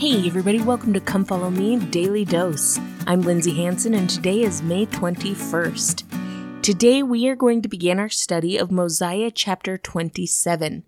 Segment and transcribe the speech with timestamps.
[0.00, 2.80] Hey, everybody, welcome to Come Follow Me Daily Dose.
[3.06, 6.62] I'm Lindsay Hanson, and today is May 21st.
[6.62, 10.84] Today, we are going to begin our study of Mosiah chapter 27.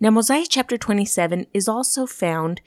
[0.00, 2.62] Now, Mosiah chapter 27 is also found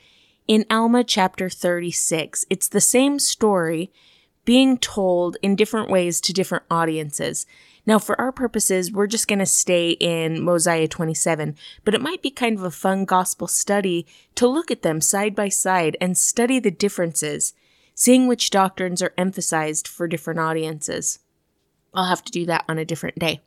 [0.47, 2.45] in Alma chapter 36.
[2.47, 3.91] It's the same story
[4.45, 7.47] being told in different ways to different audiences.
[7.88, 11.55] Now, for our purposes, we're just going to stay in Mosiah 27,
[11.86, 14.05] but it might be kind of a fun gospel study
[14.36, 17.54] to look at them side by side and study the differences,
[17.96, 21.19] seeing which doctrines are emphasized for different audiences.
[21.93, 23.39] I'll have to do that on a different day.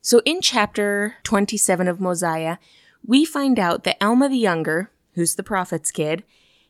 [0.00, 2.58] So, in chapter 27 of Mosiah,
[3.04, 6.22] we find out that Alma the Younger, who's the prophet's kid,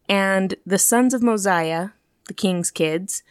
[0.09, 1.91] and the sons of Mosiah,
[2.27, 3.23] the king's kids,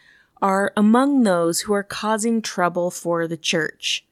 [0.42, 4.04] are among those who are causing trouble for the church.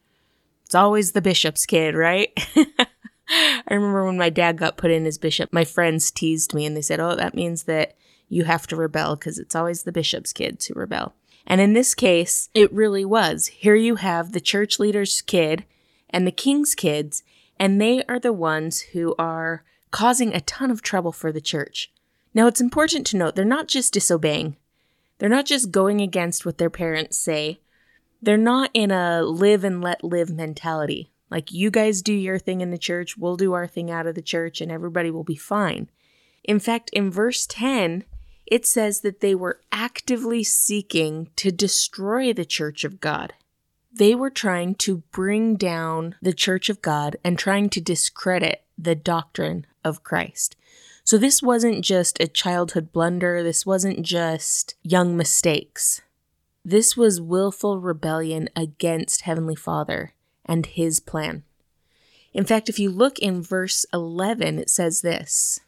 [0.65, 2.33] It's always the bishop's kid, right?
[3.29, 6.77] I remember when my dad got put in as bishop, my friends teased me and
[6.77, 7.97] they said, Oh, that means that
[8.29, 11.15] you have to rebel because it's always the bishop's kids who rebel.
[11.47, 13.49] And in this case, it really was.
[13.49, 15.65] Here you have the church leader's kid
[16.11, 17.23] and the king's kids,
[17.59, 21.93] and they are the ones who are causing a ton of trouble for the church.
[22.33, 24.57] Now, it's important to note they're not just disobeying,
[25.19, 27.61] they're not just going against what their parents say.
[28.21, 31.11] They're not in a live and let live mentality.
[31.31, 34.15] Like, you guys do your thing in the church, we'll do our thing out of
[34.15, 35.91] the church, and everybody will be fine.
[36.45, 38.05] In fact, in verse 10,
[38.47, 43.33] it says that they were actively seeking to destroy the church of God.
[43.93, 48.95] They were trying to bring down the church of God and trying to discredit the
[48.95, 50.57] doctrine of Christ.
[51.07, 56.01] So this wasn't just a childhood blunder, this wasn't just young mistakes.
[56.65, 60.15] This was willful rebellion against Heavenly Father
[60.47, 61.43] and His plan.
[62.33, 65.61] In fact, if you look in verse 11, it says this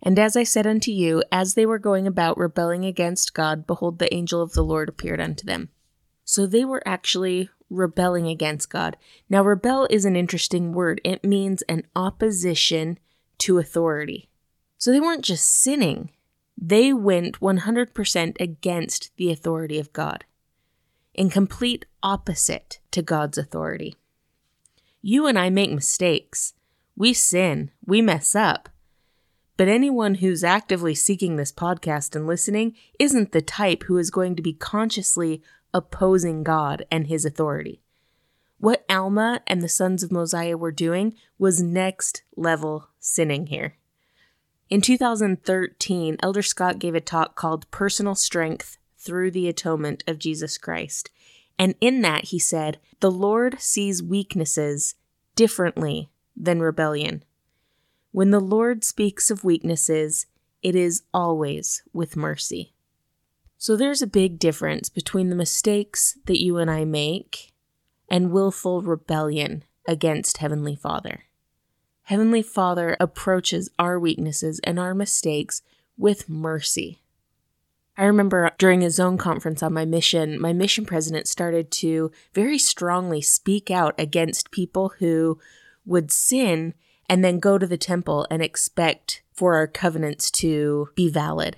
[0.00, 3.98] And as I said unto you, as they were going about rebelling against God, behold,
[3.98, 5.70] the angel of the Lord appeared unto them.
[6.24, 8.96] So they were actually rebelling against God.
[9.28, 13.00] Now, rebel is an interesting word, it means an opposition
[13.38, 14.30] to authority.
[14.84, 16.10] So they weren't just sinning,
[16.58, 20.26] they went 100% against the authority of God,
[21.14, 23.96] in complete opposite to God's authority.
[25.00, 26.52] You and I make mistakes.
[26.94, 27.70] We sin.
[27.86, 28.68] We mess up.
[29.56, 34.36] But anyone who's actively seeking this podcast and listening isn't the type who is going
[34.36, 37.80] to be consciously opposing God and his authority.
[38.58, 43.78] What Alma and the sons of Mosiah were doing was next level sinning here.
[44.74, 50.58] In 2013, Elder Scott gave a talk called Personal Strength Through the Atonement of Jesus
[50.58, 51.12] Christ.
[51.56, 54.96] And in that, he said, The Lord sees weaknesses
[55.36, 57.22] differently than rebellion.
[58.10, 60.26] When the Lord speaks of weaknesses,
[60.60, 62.74] it is always with mercy.
[63.56, 67.52] So there's a big difference between the mistakes that you and I make
[68.10, 71.23] and willful rebellion against Heavenly Father.
[72.04, 75.62] Heavenly Father approaches our weaknesses and our mistakes
[75.96, 77.00] with mercy.
[77.96, 82.58] I remember during a zone conference on my mission, my mission president started to very
[82.58, 85.38] strongly speak out against people who
[85.86, 86.74] would sin
[87.08, 91.56] and then go to the temple and expect for our covenants to be valid.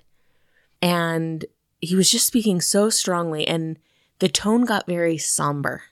[0.81, 1.45] And
[1.81, 3.79] he was just speaking so strongly, and
[4.21, 5.85] the tone got very somber.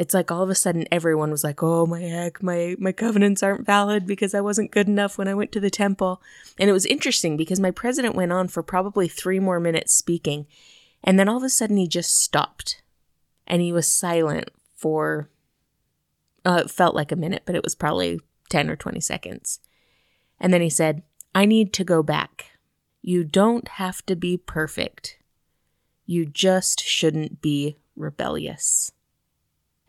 [0.00, 3.42] It's like all of a sudden everyone was like, "Oh my heck, my my covenants
[3.42, 6.22] aren't valid because I wasn't good enough when I went to the temple."
[6.58, 10.46] And it was interesting because my president went on for probably 3 more minutes speaking,
[11.04, 12.82] and then all of a sudden he just stopped.
[13.46, 15.28] And he was silent for
[16.46, 19.60] uh, it felt like a minute, but it was probably 10 or 20 seconds.
[20.40, 21.02] And then he said,
[21.34, 22.52] "I need to go back.
[23.02, 25.18] You don't have to be perfect.
[26.06, 28.92] You just shouldn't be rebellious."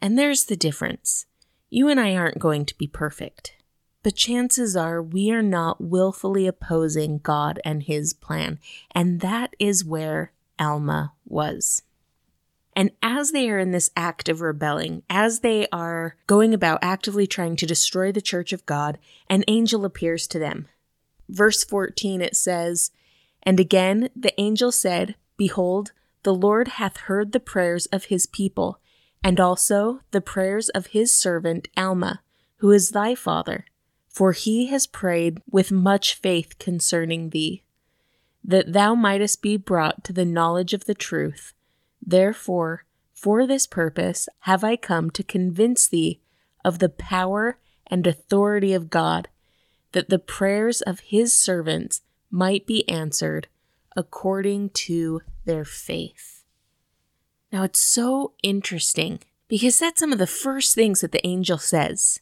[0.02, 1.26] And there's the difference.
[1.70, 3.56] You and I aren't going to be perfect,
[4.04, 8.60] but chances are we are not willfully opposing God and His plan.
[8.94, 11.84] And that is where Alma was.
[12.76, 17.28] And as they are in this act of rebelling, as they are going about actively
[17.28, 18.98] trying to destroy the church of God,
[19.30, 20.68] an angel appears to them.
[21.30, 22.92] Verse 14 it says,
[23.44, 25.92] And again the angel said, Behold,
[26.24, 28.80] the Lord hath heard the prayers of his people
[29.24, 32.22] and also the prayers of his servant Alma,
[32.58, 33.66] who is thy father,
[34.10, 37.64] for he has prayed with much faith concerning thee,
[38.44, 41.54] that thou mightest be brought to the knowledge of the truth.
[42.02, 46.20] Therefore, for this purpose have I come to convince thee
[46.66, 49.28] of the power and authority of God,
[49.92, 52.02] that the prayers of his servants
[52.32, 53.48] might be answered
[53.96, 56.41] according to their faith.
[57.52, 62.22] Now, it's so interesting because that's some of the first things that the angel says.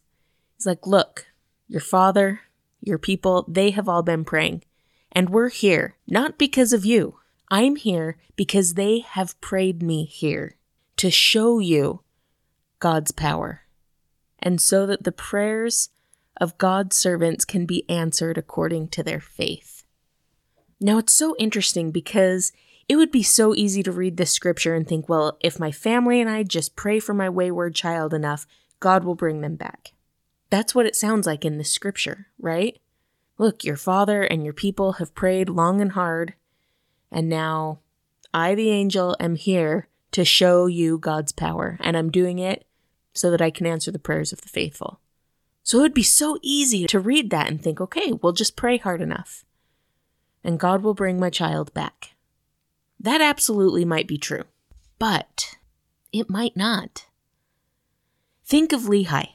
[0.56, 1.28] He's like, Look,
[1.68, 2.42] your father,
[2.82, 4.64] your people, they have all been praying.
[5.12, 7.18] And we're here, not because of you.
[7.52, 10.56] I'm here because they have prayed me here
[10.98, 12.02] to show you
[12.80, 13.62] God's power.
[14.40, 15.90] And so that the prayers
[16.40, 19.84] of God's servants can be answered according to their faith.
[20.80, 22.54] Now, it's so interesting because
[22.90, 26.20] it would be so easy to read this scripture and think, well, if my family
[26.20, 28.48] and I just pray for my wayward child enough,
[28.80, 29.94] God will bring them back.
[30.50, 32.80] That's what it sounds like in this scripture, right?
[33.38, 36.34] Look, your father and your people have prayed long and hard,
[37.12, 37.80] and now
[38.34, 42.66] I, the angel, am here to show you God's power, and I'm doing it
[43.14, 45.00] so that I can answer the prayers of the faithful.
[45.62, 48.78] So it would be so easy to read that and think, okay, we'll just pray
[48.78, 49.46] hard enough,
[50.44, 52.16] and God will bring my child back.
[53.00, 54.44] That absolutely might be true,
[54.98, 55.58] but
[56.12, 57.06] it might not.
[58.46, 59.30] Think of Lehi.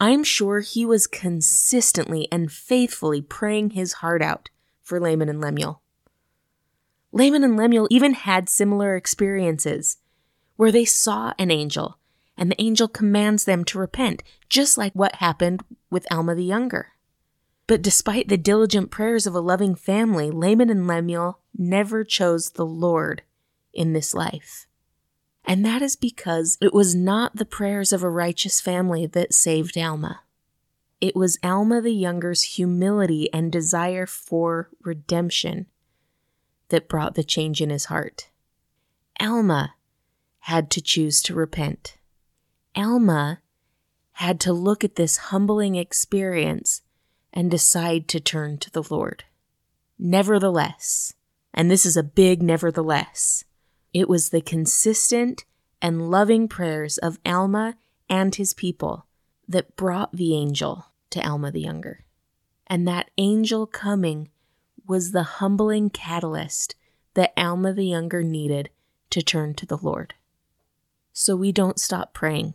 [0.00, 4.50] I'm sure he was consistently and faithfully praying his heart out
[4.82, 5.82] for Laman and Lemuel.
[7.10, 9.96] Laman and Lemuel even had similar experiences
[10.56, 11.98] where they saw an angel
[12.36, 16.92] and the angel commands them to repent, just like what happened with Alma the Younger.
[17.66, 22.66] But despite the diligent prayers of a loving family, Laman and Lemuel never chose the
[22.66, 23.22] Lord
[23.72, 24.66] in this life.
[25.44, 29.76] And that is because it was not the prayers of a righteous family that saved
[29.76, 30.20] Alma.
[31.00, 35.66] It was Alma the Younger's humility and desire for redemption
[36.68, 38.30] that brought the change in his heart.
[39.20, 39.74] Alma
[40.40, 41.96] had to choose to repent.
[42.76, 43.40] Alma
[44.12, 46.82] had to look at this humbling experience
[47.32, 49.24] and decide to turn to the Lord.
[49.98, 51.14] Nevertheless,
[51.54, 53.44] and this is a big nevertheless,
[53.92, 55.44] it was the consistent
[55.80, 57.76] and loving prayers of Alma
[58.08, 59.06] and his people
[59.48, 62.04] that brought the angel to Alma the Younger.
[62.66, 64.30] And that angel coming
[64.86, 66.74] was the humbling catalyst
[67.14, 68.70] that Alma the Younger needed
[69.10, 70.14] to turn to the Lord.
[71.12, 72.54] So we don't stop praying.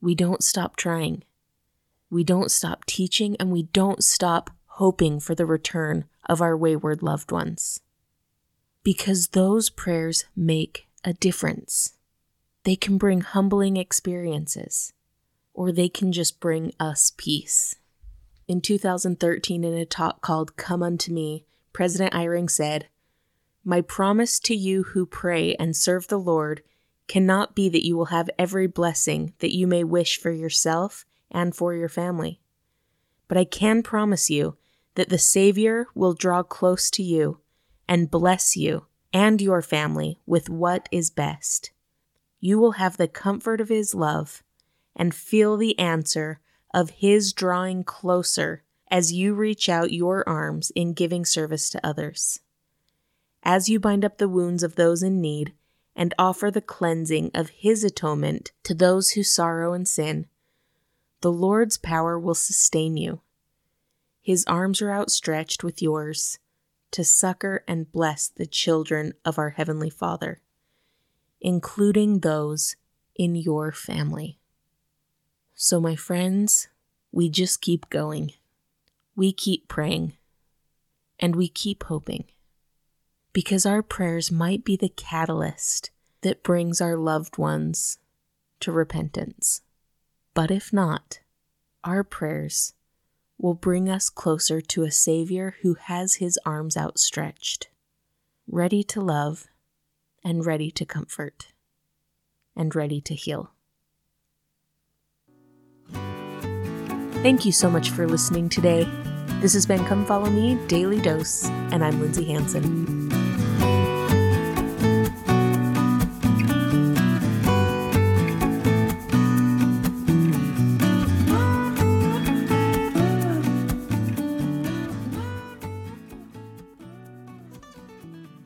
[0.00, 1.24] We don't stop trying.
[2.10, 7.02] We don't stop teaching and we don't stop hoping for the return of our wayward
[7.02, 7.80] loved ones.
[8.82, 11.94] Because those prayers make a difference.
[12.64, 14.92] They can bring humbling experiences,
[15.52, 17.74] or they can just bring us peace.
[18.48, 22.88] In 2013, in a talk called Come Unto Me, President Eyring said,
[23.64, 26.62] My promise to you who pray and serve the Lord
[27.06, 31.54] cannot be that you will have every blessing that you may wish for yourself and
[31.54, 32.40] for your family.
[33.28, 34.56] But I can promise you
[34.94, 37.40] that the Savior will draw close to you
[37.90, 41.72] and bless you and your family with what is best.
[42.38, 44.44] You will have the comfort of His love
[44.94, 46.38] and feel the answer
[46.72, 52.38] of His drawing closer as you reach out your arms in giving service to others.
[53.42, 55.52] As you bind up the wounds of those in need
[55.96, 60.26] and offer the cleansing of His atonement to those who sorrow and sin,
[61.22, 63.20] the Lord's power will sustain you.
[64.22, 66.38] His arms are outstretched with yours
[66.92, 70.40] to succor and bless the children of our Heavenly Father,
[71.40, 72.76] including those
[73.14, 74.38] in your family.
[75.54, 76.68] So, my friends,
[77.12, 78.32] we just keep going.
[79.14, 80.14] We keep praying.
[81.18, 82.24] And we keep hoping.
[83.32, 85.90] Because our prayers might be the catalyst
[86.22, 87.98] that brings our loved ones
[88.60, 89.60] to repentance.
[90.34, 91.20] But if not,
[91.84, 92.74] our prayers
[93.40, 97.68] will bring us closer to a Savior who has his arms outstretched,
[98.46, 99.46] ready to love
[100.22, 101.48] and ready to comfort
[102.54, 103.52] and ready to heal.
[107.22, 108.86] Thank you so much for listening today.
[109.40, 113.09] This has been Come Follow Me Daily Dose, and I'm Lindsay Hanson.